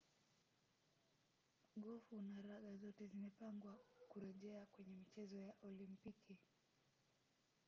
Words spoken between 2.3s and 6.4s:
raga zote zimepangwa kurejea kwenye michezo ya olimpiki